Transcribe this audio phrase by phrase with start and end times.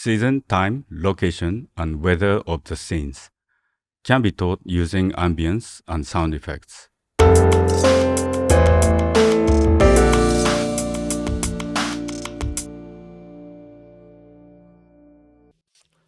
[0.00, 3.30] season, time, location, and weather of the scenes
[4.04, 6.88] can be taught using ambience and sound effects.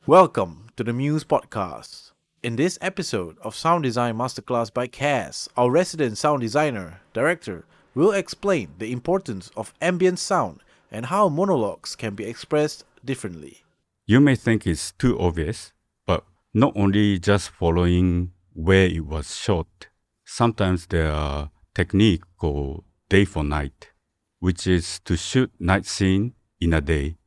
[0.07, 2.13] Welcome to the Muse Podcast.
[2.45, 7.65] In this episode of Sound Design Masterclass by Kazz, our resident sound designer, director,
[7.97, 10.61] will explain the importance of ambient sound
[10.93, 13.65] and how monologues can be expressed differently.
[14.11, 15.73] You may think it's too obvious,
[16.05, 19.87] but not only just following where it was shot,
[20.25, 23.93] sometimes there are technique called day for night,
[24.41, 27.19] which is to shoot night scene in a day,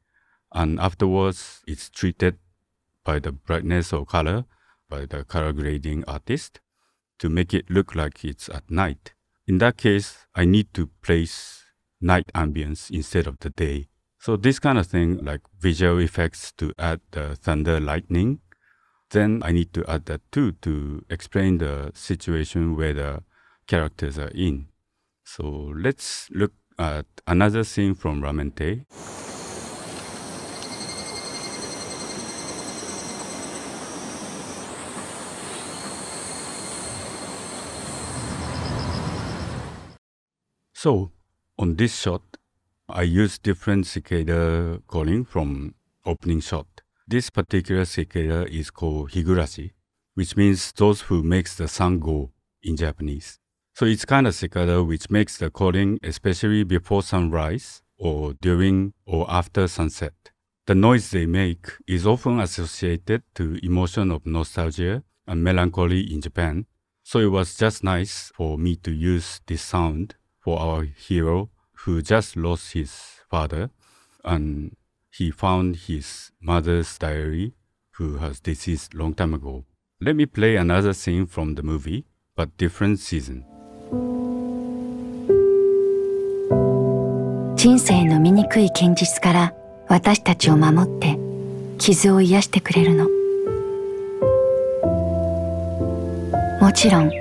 [0.51, 2.38] and afterwards it's treated
[3.05, 4.43] by the brightness or color
[4.89, 6.59] by the color grading artist
[7.17, 9.13] to make it look like it's at night.
[9.47, 11.63] In that case, I need to place
[12.02, 13.88] night ambience instead of the day.
[14.23, 18.39] So this kind of thing, like visual effects to add the thunder lightning,
[19.11, 23.23] then I need to add that too to explain the situation where the
[23.67, 24.69] characters are in.
[25.25, 28.85] So let's look at another scene from Ramen Teh.
[40.73, 41.11] So
[41.59, 42.21] on this shot,
[42.89, 45.73] I use different cicada calling from
[46.06, 46.67] opening shot.
[47.08, 49.72] This particular cicada is called higurashi,
[50.16, 53.39] which means those who makes the sun go in Japanese.
[53.73, 59.31] So it's kind of cicada which makes the calling especially before sunrise or during or
[59.31, 60.14] after sunset.
[60.66, 66.66] The noise they make is often associated to emotion of nostalgia and melancholy in Japan.
[67.04, 71.50] So it was just nice for me to use this sound for our hero
[71.86, 72.92] who just lost his
[73.30, 73.70] father
[74.23, 74.76] and
[75.12, 77.53] he found his mother's diary
[77.98, 79.66] who has deceased long time ago.
[80.02, 83.45] Let me play another scene from the movie, but different season.
[87.55, 89.54] 人生の醜い現実から
[89.88, 91.17] 私たちを守って
[91.77, 93.08] 傷を癒してくれるの
[96.60, 97.11] もちろん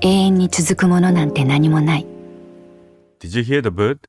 [0.00, 2.15] 永遠に続くものなんて何もない
[3.18, 4.08] Did you hear the bird?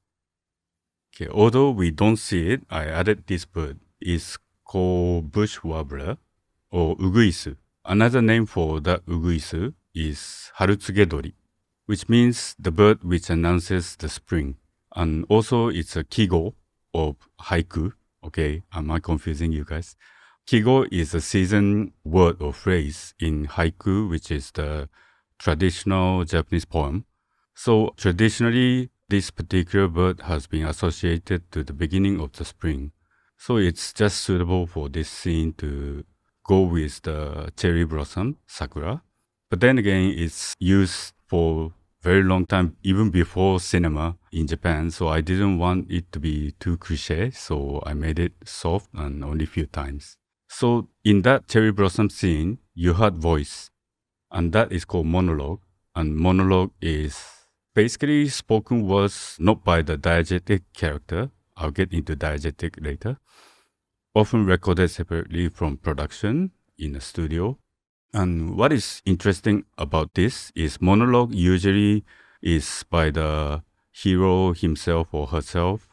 [1.15, 3.79] Okay, although we don't see it, I added this bird.
[4.01, 6.17] It's called bush warbler
[6.69, 7.55] or uguisu.
[7.85, 11.33] Another name for the uguisu is harutsugedori,
[11.85, 14.57] which means the bird which announces the spring.
[14.93, 16.53] And also it's a kigo
[16.93, 17.93] of haiku.
[18.25, 19.95] Okay, am I confusing you guys?
[20.45, 24.89] Kigo is a season word or phrase in haiku, which is the
[25.39, 27.05] traditional Japanese poem.
[27.55, 32.91] So traditionally, this particular bird has been associated to the beginning of the spring.
[33.37, 36.03] So it's just suitable for this scene to
[36.45, 39.03] go with the cherry blossom, sakura.
[39.49, 44.91] But then again, it's used for very long time, even before cinema in Japan.
[44.91, 47.31] So I didn't want it to be too cliche.
[47.31, 50.17] So I made it soft and only few times.
[50.49, 53.69] So in that cherry blossom scene, you heard voice
[54.31, 55.61] and that is called monologue.
[55.95, 57.36] And monologue is
[57.77, 61.29] basically spoken words not by the diegetic character.
[61.55, 63.19] I'll get into diegetic later.
[64.15, 67.59] Often recorded separately from production in a studio.
[68.13, 72.03] And what is interesting about this is monologue usually
[72.41, 73.61] is by the
[73.91, 75.87] hero himself or herself,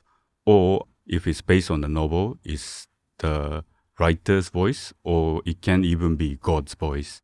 [0.46, 3.62] or if it's based on the novel, is the
[3.98, 7.20] writer's voice, or it can even be God's voice.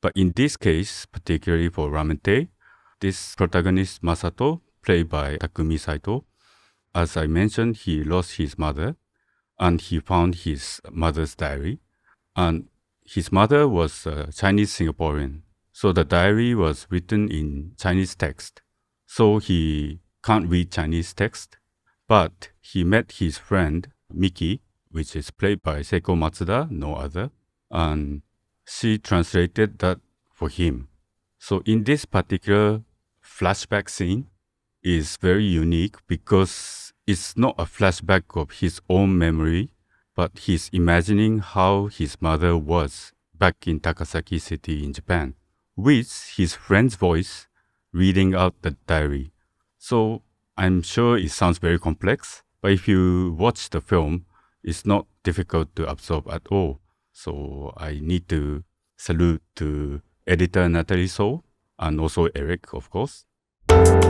[0.00, 2.46] But in this case, particularly for Ramen Teh,
[3.02, 6.24] this protagonist Masato, played by Takumi Saito,
[6.94, 8.96] as I mentioned, he lost his mother
[9.58, 11.80] and he found his mother's diary.
[12.36, 12.68] And
[13.04, 15.40] his mother was a Chinese Singaporean.
[15.72, 18.62] So the diary was written in Chinese text.
[19.06, 21.56] So he can't read Chinese text.
[22.06, 27.30] But he met his friend Miki, which is played by Seiko Matsuda, no other.
[27.70, 28.22] And
[28.66, 29.98] she translated that
[30.32, 30.88] for him.
[31.38, 32.82] So in this particular
[33.42, 34.28] flashback scene
[34.84, 39.72] is very unique because it's not a flashback of his own memory,
[40.14, 45.34] but he's imagining how his mother was back in Takasaki City in Japan,
[45.74, 47.48] with his friend's voice
[47.92, 49.32] reading out the diary.
[49.76, 50.22] So
[50.56, 54.24] I'm sure it sounds very complex, but if you watch the film,
[54.62, 56.78] it's not difficult to absorb at all.
[57.12, 58.62] So I need to
[58.96, 61.42] salute to editor Natalie Soh
[61.76, 63.24] and also Eric, of course.
[63.72, 64.02] Música